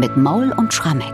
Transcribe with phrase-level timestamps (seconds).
[0.00, 1.12] mit Maul und Schrammeck.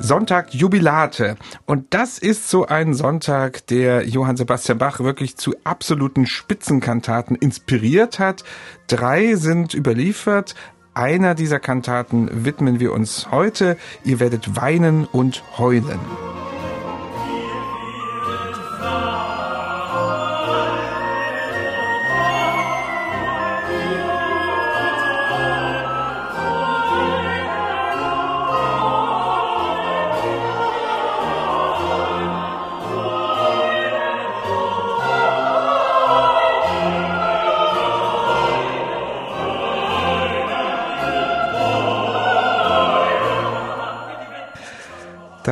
[0.00, 1.36] Sonntag Jubilate.
[1.66, 8.18] Und das ist so ein Sonntag, der Johann Sebastian Bach wirklich zu absoluten Spitzenkantaten inspiriert
[8.18, 8.42] hat.
[8.86, 10.54] Drei sind überliefert.
[10.94, 13.76] Einer dieser Kantaten widmen wir uns heute.
[14.04, 16.00] Ihr werdet weinen und heulen.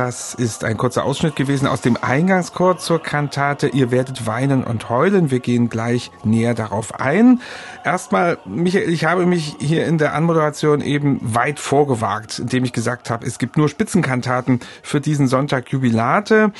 [0.05, 4.89] Das ist ein kurzer Ausschnitt gewesen aus dem Eingangschor zur Kantate Ihr werdet weinen und
[4.89, 5.31] heulen.
[5.31, 7.39] Wir gehen gleich näher darauf ein.
[7.83, 13.09] Erstmal, Michael, ich habe mich hier in der Anmoderation eben weit vorgewagt, indem ich gesagt
[13.09, 16.53] habe, es gibt nur Spitzenkantaten für diesen Sonntag Jubilate.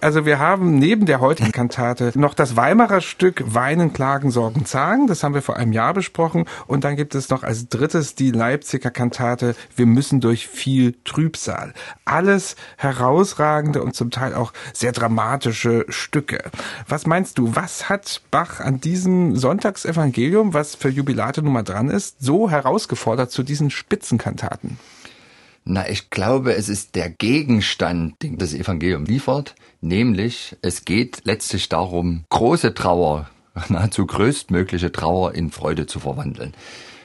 [0.00, 5.06] Also wir haben neben der heutigen Kantate noch das Weimarer Stück Weinen, Klagen, Sorgen, Zagen.
[5.06, 6.46] Das haben wir vor einem Jahr besprochen.
[6.66, 11.74] Und dann gibt es noch als drittes die Leipziger Kantate Wir müssen durch viel Trübsal.
[12.06, 16.42] Alles herausragende und zum Teil auch sehr dramatische Stücke.
[16.88, 22.16] Was meinst du, was hat Bach an diesem Sonntagsevangelium, was für Jubilate Nummer dran ist,
[22.20, 24.78] so herausgefordert zu diesen Spitzenkantaten?
[25.64, 31.68] Na, ich glaube, es ist der Gegenstand, den das Evangelium liefert, nämlich es geht letztlich
[31.68, 33.28] darum, große Trauer,
[33.68, 36.54] nahezu größtmögliche Trauer in Freude zu verwandeln.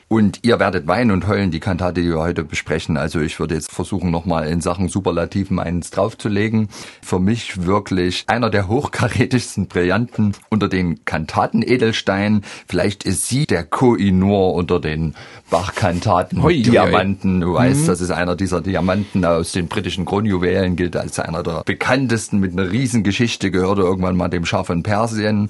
[0.07, 2.95] Und ihr werdet weinen und heulen, die Kantate, die wir heute besprechen.
[2.95, 6.69] Also ich würde jetzt versuchen, nochmal in Sachen Superlativen eins draufzulegen.
[7.01, 12.43] Für mich wirklich einer der hochkarätigsten Brillanten unter den Kantaten Edelstein.
[12.67, 15.15] Vielleicht ist sie der Koinur unter den
[15.49, 17.41] Bach-Kantaten Diamanten.
[17.41, 17.87] Du weißt, mhm.
[17.87, 22.51] das ist einer dieser Diamanten aus den britischen Kronjuwelen, gilt als einer der bekanntesten mit
[22.51, 25.49] einer Riesengeschichte, gehörte irgendwann mal dem Schah von Persien.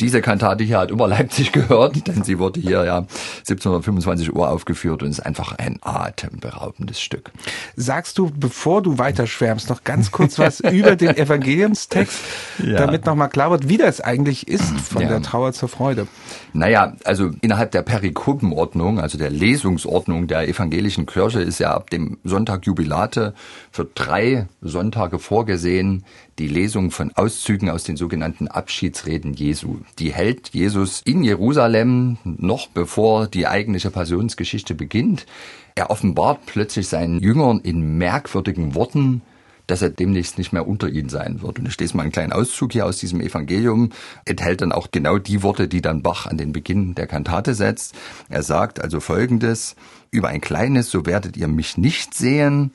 [0.00, 4.50] Diese Kantate hier hat über Leipzig gehört, denn sie wurde hier ja 1750 25 Uhr
[4.50, 7.30] aufgeführt und ist einfach ein atemberaubendes Stück.
[7.76, 12.18] Sagst du, bevor du weiter schwärmst, noch ganz kurz was über den Evangeliumstext,
[12.64, 12.78] ja.
[12.78, 15.08] damit nochmal klar wird, wie das eigentlich ist von ja.
[15.08, 16.06] der Trauer zur Freude?
[16.52, 22.18] Naja, also innerhalb der Perikopenordnung, also der Lesungsordnung der evangelischen Kirche ist ja ab dem
[22.24, 23.34] Sonntag Jubilate
[23.70, 26.04] für drei Sonntage vorgesehen,
[26.38, 29.78] die Lesung von Auszügen aus den sogenannten Abschiedsreden Jesu.
[29.98, 35.26] Die hält Jesus in Jerusalem noch bevor die eigentliche Passionsgeschichte beginnt.
[35.74, 39.22] Er offenbart plötzlich seinen Jüngern in merkwürdigen Worten,
[39.66, 41.58] dass er demnächst nicht mehr unter ihnen sein wird.
[41.58, 43.90] Und ich lese mal einen kleinen Auszug hier aus diesem Evangelium,
[44.24, 47.94] enthält dann auch genau die Worte, die dann Bach an den Beginn der Kantate setzt.
[48.28, 49.74] Er sagt also folgendes,
[50.10, 52.72] über ein kleines, so werdet ihr mich nicht sehen,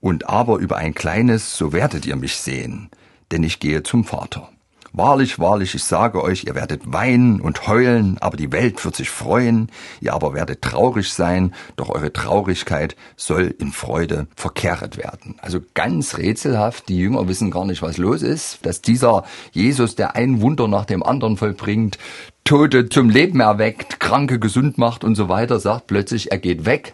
[0.00, 2.90] und aber über ein kleines, so werdet ihr mich sehen,
[3.30, 4.48] denn ich gehe zum Vater.
[4.94, 9.08] Wahrlich, wahrlich, ich sage euch, ihr werdet weinen und heulen, aber die Welt wird sich
[9.08, 9.70] freuen,
[10.02, 15.36] ihr aber werdet traurig sein, doch eure Traurigkeit soll in Freude verkehret werden.
[15.40, 20.14] Also ganz rätselhaft, die Jünger wissen gar nicht, was los ist, dass dieser Jesus, der
[20.14, 21.96] ein Wunder nach dem anderen vollbringt,
[22.44, 26.92] Tote zum Leben erweckt, Kranke gesund macht und so weiter, sagt plötzlich, er geht weg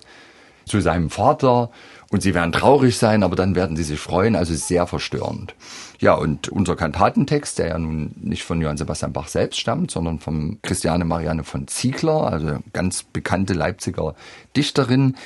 [0.66, 1.70] zu seinem Vater
[2.10, 5.54] und sie werden traurig sein, aber dann werden sie sich freuen, also sehr verstörend.
[6.00, 10.20] Ja, und unser Kantatentext, der ja nun nicht von Johann Sebastian Bach selbst stammt, sondern
[10.20, 14.14] von Christiane Marianne von Ziegler, also ganz bekannte Leipziger
[14.56, 15.16] Dichterin,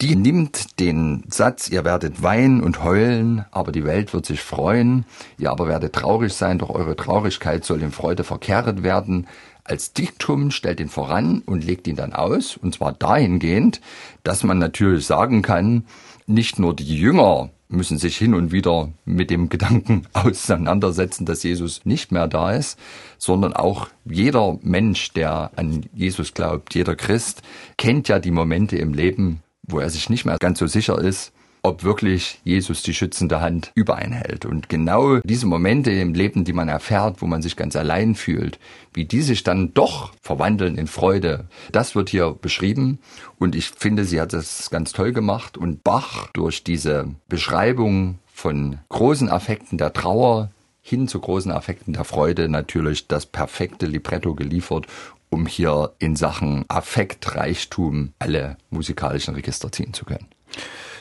[0.00, 5.04] die nimmt den Satz, ihr werdet weinen und heulen, aber die Welt wird sich freuen,
[5.38, 9.28] ihr aber werdet traurig sein, doch eure Traurigkeit soll in Freude verkehret werden,
[9.64, 13.80] als Diktum, stellt ihn voran und legt ihn dann aus, und zwar dahingehend,
[14.24, 15.84] dass man natürlich sagen kann,
[16.26, 21.84] nicht nur die Jünger müssen sich hin und wieder mit dem Gedanken auseinandersetzen, dass Jesus
[21.84, 22.78] nicht mehr da ist,
[23.18, 27.42] sondern auch jeder Mensch, der an Jesus glaubt, jeder Christ,
[27.76, 31.32] kennt ja die Momente im Leben, wo er sich nicht mehr ganz so sicher ist,
[31.68, 34.46] ob wirklich Jesus die schützende Hand über einen hält.
[34.46, 38.58] Und genau diese Momente im Leben, die man erfährt, wo man sich ganz allein fühlt,
[38.94, 42.98] wie die sich dann doch verwandeln in Freude, das wird hier beschrieben.
[43.38, 45.56] Und ich finde, sie hat das ganz toll gemacht.
[45.58, 50.50] Und Bach durch diese Beschreibung von großen Affekten der Trauer
[50.80, 54.86] hin zu großen Affekten der Freude natürlich das perfekte Libretto geliefert,
[55.28, 60.28] um hier in Sachen Affektreichtum alle musikalischen Register ziehen zu können.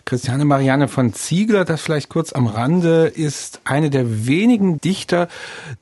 [0.07, 5.27] Christiane Marianne von Ziegler, das vielleicht kurz am Rande, ist eine der wenigen Dichter,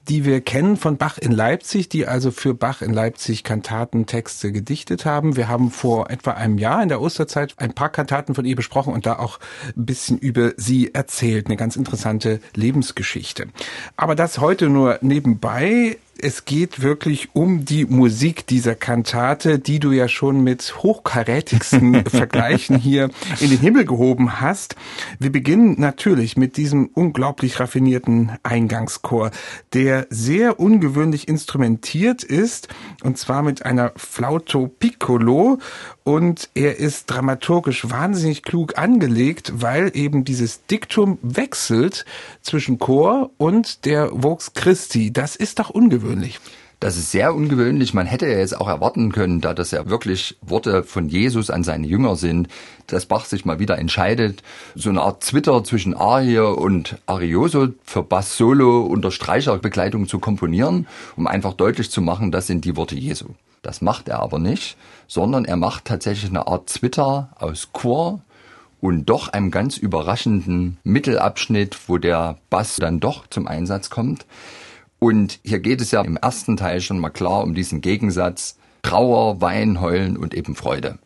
[0.10, 5.06] die wir kennen von Bach in Leipzig, die also für Bach in Leipzig Kantatentexte gedichtet
[5.06, 5.36] haben.
[5.36, 8.96] Wir haben vor etwa einem Jahr in der Osterzeit ein paar Kantaten von ihr besprochen
[8.96, 9.40] und da auch
[9.78, 11.46] ein bisschen über sie erzählt.
[11.46, 13.46] Eine ganz interessante Lebensgeschichte.
[13.96, 19.92] Aber das heute nur nebenbei es geht wirklich um die Musik dieser Kantate, die du
[19.92, 23.10] ja schon mit hochkarätigsten Vergleichen hier
[23.40, 24.76] in den Himmel gehoben hast.
[25.20, 29.32] Wir beginnen natürlich mit diesem unglaublich raffinierten Eingangschor,
[29.74, 32.70] der sehr ungewöhnlich instrumentiert ist,
[33.04, 35.60] und zwar mit einer Flauto Piccolo
[36.04, 42.06] und er ist dramaturgisch wahnsinnig klug angelegt, weil eben dieses Diktum wechselt
[42.42, 45.12] zwischen Chor und der Vox Christi.
[45.12, 46.05] Das ist doch ungewöhnlich.
[46.80, 47.94] Das ist sehr ungewöhnlich.
[47.94, 51.64] Man hätte ja jetzt auch erwarten können, da das ja wirklich Worte von Jesus an
[51.64, 52.50] seine Jünger sind,
[52.88, 54.44] dass Bach sich mal wieder entscheidet,
[54.76, 60.88] so eine Art Twitter zwischen Arie und Arioso für Bass Solo unter Streicherbegleitung zu komponieren,
[61.16, 63.30] um einfach deutlich zu machen, das sind die Worte Jesu.
[63.62, 68.22] Das macht er aber nicht, sondern er macht tatsächlich eine Art Twitter aus Chor
[68.80, 74.26] und doch einem ganz überraschenden Mittelabschnitt, wo der Bass dann doch zum Einsatz kommt.
[75.00, 79.42] Und hier geht es ja im ersten Teil schon mal klar um diesen Gegensatz Trauer,
[79.42, 81.00] Wein, Heulen und eben Freude.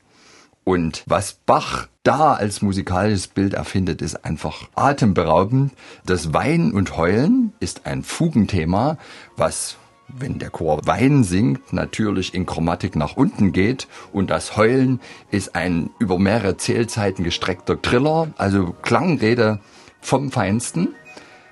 [0.64, 5.74] Und was Bach da als musikalisches Bild erfindet, ist einfach atemberaubend.
[6.06, 8.98] Das Weinen und Heulen ist ein Fugenthema,
[9.36, 9.78] was
[10.08, 15.00] wenn der Chor Wein singt, natürlich in Chromatik nach unten geht und das Heulen
[15.32, 19.60] ist ein über mehrere Zählzeiten gestreckter Triller, also Klangrede
[20.02, 20.96] vom Feinsten.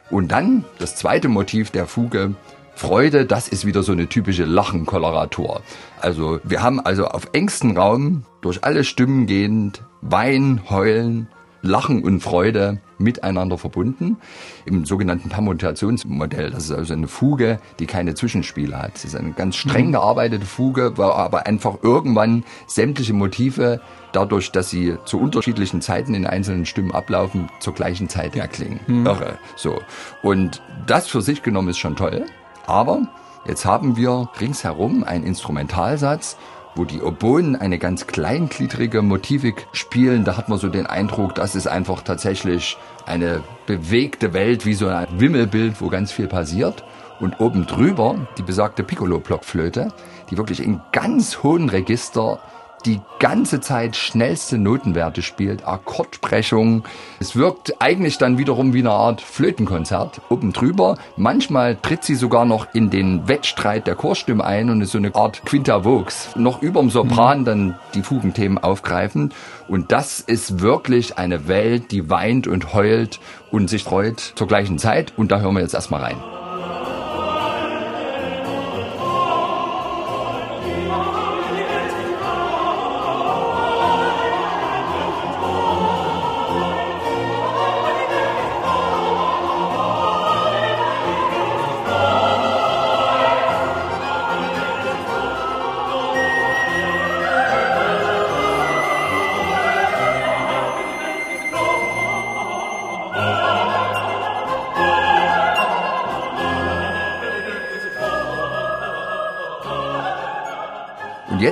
[0.10, 2.36] Und dann das zweite Motiv der Fuge,
[2.76, 5.62] Freude, das ist wieder so eine typische Lachenkoloratur.
[6.00, 11.28] Also wir haben also auf engstem Raum durch alle Stimmen gehend Wein, Heulen,
[11.64, 14.18] Lachen und Freude miteinander verbunden.
[14.66, 18.96] Im sogenannten Permutationsmodell, das ist also eine Fuge, die keine Zwischenspiele hat.
[18.96, 19.92] Das ist eine ganz streng mhm.
[19.94, 23.82] gearbeitete Fuge, wo aber einfach irgendwann sämtliche Motive
[24.14, 28.80] dadurch, dass sie zu unterschiedlichen Zeiten in einzelnen Stimmen ablaufen, zur gleichen Zeit erklingen.
[28.88, 29.06] Mhm.
[29.06, 29.38] Irre.
[29.56, 29.80] So.
[30.24, 32.26] Und das für sich genommen ist schon toll.
[32.66, 33.08] Aber
[33.46, 36.38] jetzt haben wir ringsherum einen Instrumentalsatz,
[36.78, 40.24] wo die Oboen eine ganz kleingliedrige Motivik spielen.
[40.24, 44.88] Da hat man so den Eindruck, das ist einfach tatsächlich eine bewegte Welt, wie so
[44.88, 46.84] ein Wimmelbild, wo ganz viel passiert.
[47.20, 49.88] Und oben drüber die besagte Piccolo-Blockflöte,
[50.30, 52.40] die wirklich in ganz hohen Register
[52.88, 56.84] die ganze Zeit schnellste Notenwerte spielt, Akkordbrechung.
[57.20, 60.98] Es wirkt eigentlich dann wiederum wie eine Art Flötenkonzert oben drüber.
[61.18, 65.14] Manchmal tritt sie sogar noch in den Wettstreit der Chorstimme ein und ist so eine
[65.16, 66.30] Art Quinta Vox.
[66.36, 69.34] Noch überm Sopran dann die Fugenthemen aufgreifen.
[69.68, 73.20] Und das ist wirklich eine Welt, die weint und heult
[73.52, 75.14] und sich freut zur gleichen Zeit.
[75.18, 76.37] Und da hören wir jetzt erstmal rein.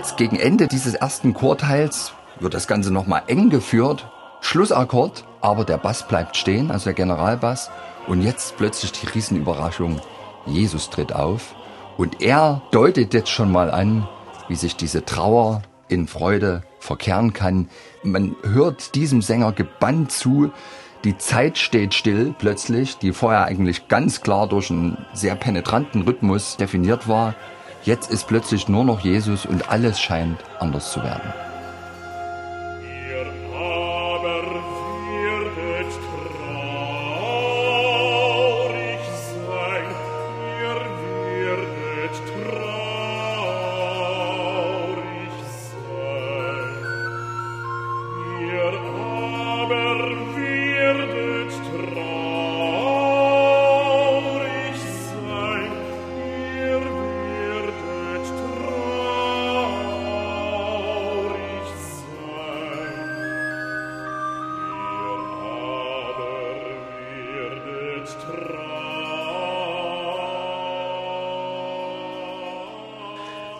[0.05, 4.07] Jetzt gegen Ende dieses ersten Chorteils wird das Ganze nochmal eng geführt.
[4.39, 7.71] Schlussakkord, aber der Bass bleibt stehen, also der Generalbass.
[8.05, 9.99] Und jetzt plötzlich die Riesenüberraschung.
[10.45, 11.55] Jesus tritt auf
[11.97, 14.07] und er deutet jetzt schon mal an,
[14.47, 17.67] wie sich diese Trauer in Freude verkehren kann.
[18.03, 20.51] Man hört diesem Sänger gebannt zu.
[21.03, 26.57] Die Zeit steht still plötzlich, die vorher eigentlich ganz klar durch einen sehr penetranten Rhythmus
[26.57, 27.33] definiert war.
[27.85, 31.44] Jetzt ist plötzlich nur noch Jesus und alles scheint anders zu werden.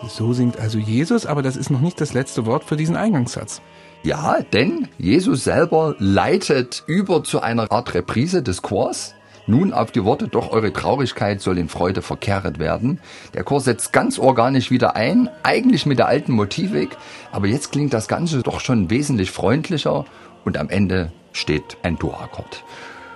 [0.08, 3.60] So singt also Jesus, aber das ist noch nicht das letzte Wort für diesen Eingangssatz.
[4.02, 9.14] Ja, denn Jesus selber leitet über zu einer Art Reprise des Chors.
[9.48, 13.00] Nun auf die Worte, doch eure Traurigkeit soll in Freude verkehret werden.
[13.34, 16.96] Der Chor setzt ganz organisch wieder ein, eigentlich mit der alten Motivik,
[17.30, 20.04] aber jetzt klingt das Ganze doch schon wesentlich freundlicher
[20.44, 22.64] und am Ende steht ein Dur-Akkord.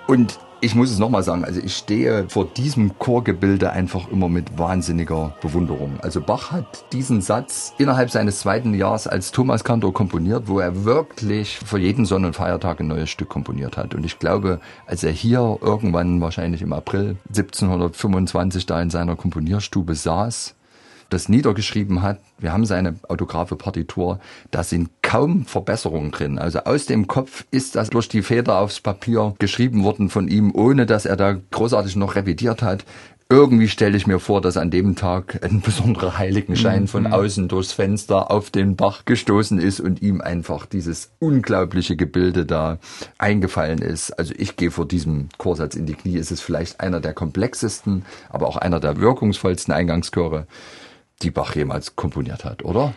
[0.07, 4.59] Und ich muss es nochmal sagen, also ich stehe vor diesem Chorgebilde einfach immer mit
[4.59, 5.99] wahnsinniger Bewunderung.
[6.03, 10.85] Also Bach hat diesen Satz innerhalb seines zweiten Jahres als Thomas Kantor komponiert, wo er
[10.85, 13.95] wirklich für jeden Sonn- und Feiertag ein neues Stück komponiert hat.
[13.95, 19.95] Und ich glaube, als er hier irgendwann wahrscheinlich im April 1725 da in seiner Komponierstube
[19.95, 20.55] saß,
[21.11, 26.39] das niedergeschrieben hat, wir haben seine autographe Partitur, da sind kaum Verbesserungen drin.
[26.39, 30.55] Also aus dem Kopf ist das durch die Feder aufs Papier geschrieben worden von ihm,
[30.55, 32.85] ohne dass er da großartig noch revidiert hat.
[33.33, 37.13] Irgendwie stelle ich mir vor, dass an dem Tag ein besonderer Heiligenschein von mhm.
[37.13, 42.79] außen durchs Fenster auf den Bach gestoßen ist und ihm einfach dieses unglaubliche Gebilde da
[43.19, 44.11] eingefallen ist.
[44.11, 46.19] Also ich gehe vor diesem Chorsatz in die Knie.
[46.19, 50.49] Es ist vielleicht einer der komplexesten, aber auch einer der wirkungsvollsten Eingangschöre
[51.23, 52.95] die Bach jemals komponiert hat, oder?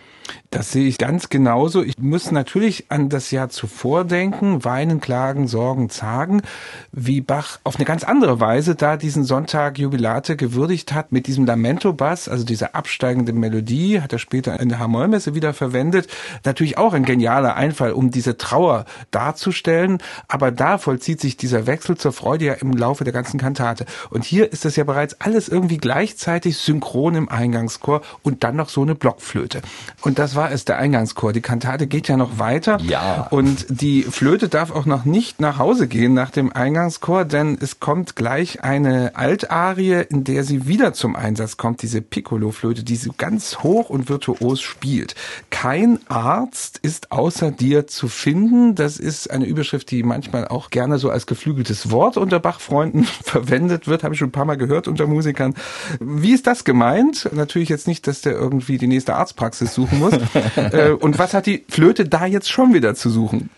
[0.50, 1.82] Das sehe ich ganz genauso.
[1.82, 6.44] Ich muss natürlich an das Jahr zuvor denken, weinen, klagen, sorgen, zagen,
[6.92, 11.46] wie Bach auf eine ganz andere Weise da diesen Sonntag Jubilate gewürdigt hat mit diesem
[11.46, 16.08] Lamento-Bass, also dieser absteigende Melodie, hat er später in der Hamollmesse wieder verwendet.
[16.46, 21.98] Natürlich auch ein genialer Einfall, um diese Trauer darzustellen, aber da vollzieht sich dieser Wechsel
[21.98, 23.86] zur Freude ja im Laufe der ganzen Kantate.
[24.12, 28.70] Und hier ist das ja bereits alles irgendwie gleichzeitig synchron im Eingangschor und dann noch
[28.70, 29.62] so eine Blockflöte.
[30.02, 31.32] Und das war war es, der Eingangschor.
[31.32, 32.78] Die Kantate geht ja noch weiter.
[32.82, 33.28] Ja.
[33.30, 37.80] Und die Flöte darf auch noch nicht nach Hause gehen nach dem Eingangschor, denn es
[37.80, 43.12] kommt gleich eine Altarie, in der sie wieder zum Einsatz kommt, diese Piccolo-Flöte, die sie
[43.18, 45.16] ganz hoch und virtuos spielt.
[45.50, 48.76] Kein Arzt ist außer dir zu finden.
[48.76, 53.88] Das ist eine Überschrift, die manchmal auch gerne so als geflügeltes Wort unter Bachfreunden verwendet
[53.88, 55.54] wird, habe ich schon ein paar Mal gehört unter Musikern.
[56.02, 57.30] Wie ist das gemeint?
[57.32, 60.03] Natürlich jetzt nicht, dass der irgendwie die nächste Arztpraxis suchen muss,
[60.56, 63.50] äh, und was hat die Flöte da jetzt schon wieder zu suchen?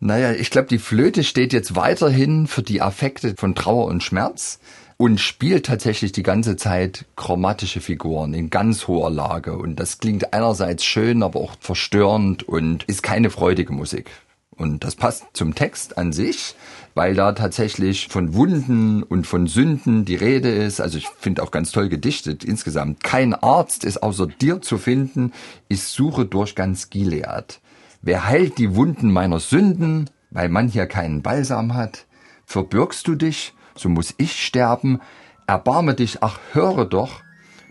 [0.00, 4.58] Naja, ich glaube, die Flöte steht jetzt weiterhin für die Affekte von Trauer und Schmerz
[4.96, 9.56] und spielt tatsächlich die ganze Zeit chromatische Figuren in ganz hoher Lage.
[9.56, 14.10] Und das klingt einerseits schön, aber auch verstörend und ist keine freudige Musik.
[14.56, 16.54] Und das passt zum Text an sich,
[16.94, 20.80] weil da tatsächlich von Wunden und von Sünden die Rede ist.
[20.80, 23.02] Also ich finde auch ganz toll gedichtet insgesamt.
[23.02, 25.32] Kein Arzt ist außer dir zu finden.
[25.68, 27.60] Ich suche durch ganz Gilead.
[28.00, 32.06] Wer heilt die Wunden meiner Sünden, weil man hier keinen Balsam hat?
[32.44, 35.00] Verbürgst du dich, so muss ich sterben.
[35.46, 37.22] Erbarme dich, ach höre doch.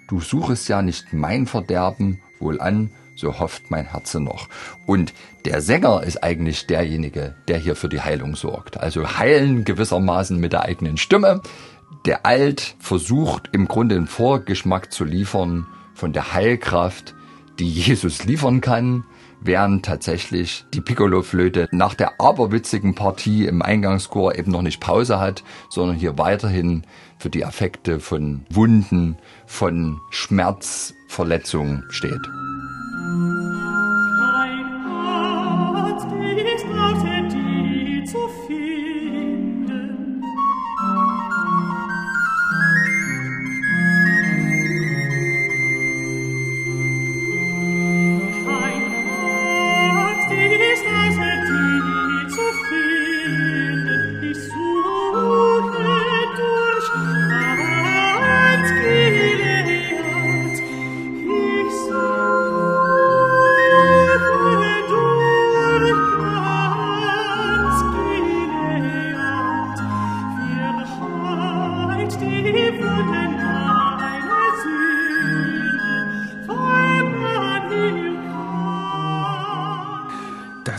[0.10, 4.48] Du suchest ja nicht mein Verderben, wohlan, so hofft mein Herze noch.
[4.86, 5.14] Und
[5.46, 8.80] der Sänger ist eigentlich derjenige, der hier für die Heilung sorgt.
[8.80, 11.42] Also heilen gewissermaßen mit der eigenen Stimme.
[12.06, 17.14] Der Alt versucht im Grunde einen Vorgeschmack zu liefern von der Heilkraft,
[17.60, 19.06] die Jesus liefern kann,
[19.42, 25.44] während tatsächlich die Piccolo-Flöte nach der aberwitzigen Partie im Eingangschor eben noch nicht Pause hat,
[25.70, 26.84] sondern hier weiterhin
[27.18, 31.84] für die Affekte von Wunden, von Schmerz, Verletzungen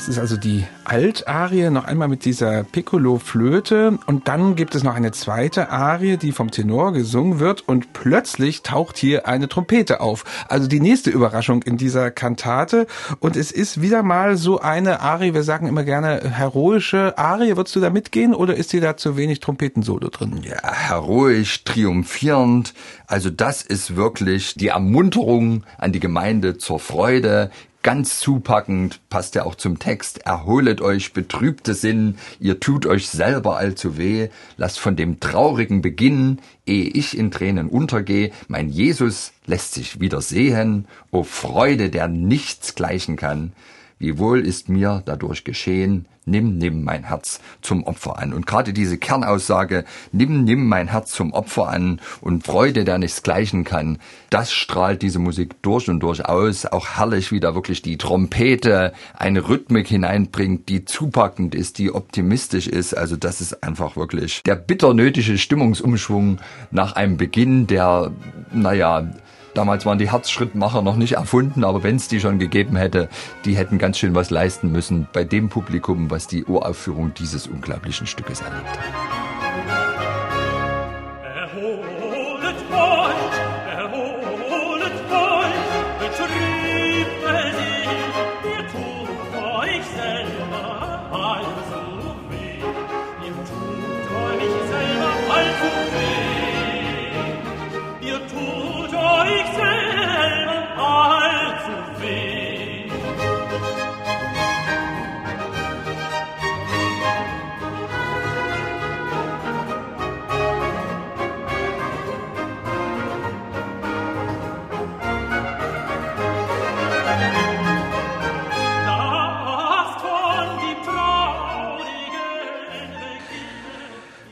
[0.04, 0.14] steht.
[0.14, 3.98] ist also die Altarie, noch einmal mit dieser Piccolo-Flöte.
[4.06, 7.66] Und dann gibt es noch eine zweite Arie, die vom Tenor gesungen wird.
[7.66, 10.24] Und plötzlich taucht hier eine Trompete auf.
[10.48, 12.86] Also die nächste Überraschung in dieser Kantate.
[13.20, 17.56] Und es ist wieder mal so eine Arie, wir sagen immer gerne heroische Arie.
[17.56, 20.40] Würdest du da mitgehen oder ist dir da zu wenig Trompetensolo drin?
[20.42, 22.74] Ja, heroisch, triumphierend.
[23.06, 27.50] Also das ist wirklich die Ermunterung an die Gemeinde zur Freude
[27.84, 30.26] ganz zupackend, passt ja auch zum Text.
[30.26, 36.40] Erholet euch, betrübte Sinn, ihr tut euch selber allzu weh, lasst von dem Traurigen beginnen,
[36.66, 38.32] ehe ich in Tränen untergehe.
[38.48, 43.52] Mein Jesus lässt sich wieder sehen, o Freude, der nichts gleichen kann.
[43.98, 48.32] Wie wohl ist mir dadurch geschehen, nimm, nimm mein Herz zum Opfer an.
[48.32, 53.22] Und gerade diese Kernaussage, nimm, nimm mein Herz zum Opfer an und Freude, der nichts
[53.22, 53.98] gleichen kann,
[54.30, 56.66] das strahlt diese Musik durch und durch aus.
[56.66, 62.66] Auch herrlich, wie da wirklich die Trompete eine Rhythmik hineinbringt, die zupackend ist, die optimistisch
[62.66, 62.94] ist.
[62.94, 66.38] Also das ist einfach wirklich der bitter nötige Stimmungsumschwung
[66.70, 68.12] nach einem Beginn, der,
[68.52, 69.10] naja,
[69.54, 73.08] Damals waren die Herzschrittmacher noch nicht erfunden, aber wenn es die schon gegeben hätte,
[73.44, 78.08] die hätten ganz schön was leisten müssen bei dem Publikum, was die Uraufführung dieses unglaublichen
[78.08, 79.14] Stückes erlebt hat.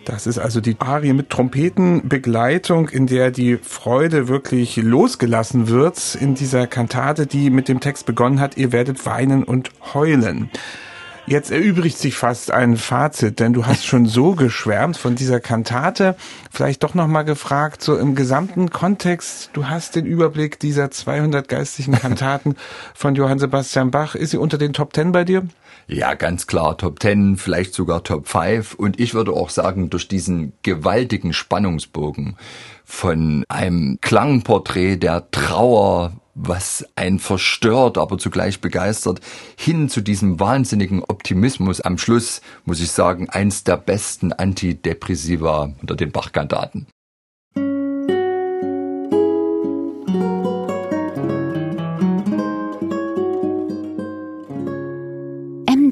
[0.04, 6.34] Das ist also die Arie mit Trompetenbegleitung, in der die Freude wirklich losgelassen wird in
[6.34, 10.50] dieser Kantate, die mit dem Text begonnen hat, ihr werdet weinen und heulen.
[11.24, 16.16] Jetzt erübrigt sich fast ein Fazit, denn du hast schon so geschwärmt von dieser Kantate.
[16.50, 21.94] Vielleicht doch nochmal gefragt, so im gesamten Kontext, du hast den Überblick dieser 200 geistlichen
[21.94, 22.56] Kantaten
[22.92, 24.16] von Johann Sebastian Bach.
[24.16, 25.46] Ist sie unter den Top Ten bei dir?
[25.92, 28.72] Ja, ganz klar, Top Ten, vielleicht sogar Top Five.
[28.72, 32.38] Und ich würde auch sagen, durch diesen gewaltigen Spannungsbogen
[32.82, 39.20] von einem Klangporträt der Trauer, was einen verstört, aber zugleich begeistert,
[39.54, 45.94] hin zu diesem wahnsinnigen Optimismus am Schluss, muss ich sagen, eins der besten Antidepressiva unter
[45.94, 46.86] den Bachkantaten.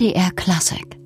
[0.00, 0.99] MDR Classic